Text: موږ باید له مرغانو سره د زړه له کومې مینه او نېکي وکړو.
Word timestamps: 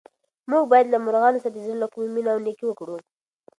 موږ 0.51 0.63
باید 0.71 0.87
له 0.93 0.97
مرغانو 1.05 1.41
سره 1.43 1.53
د 1.53 1.57
زړه 1.65 1.75
له 1.81 1.87
کومې 1.93 2.09
مینه 2.15 2.29
او 2.33 2.39
نېکي 2.45 2.65
وکړو. 2.67 2.97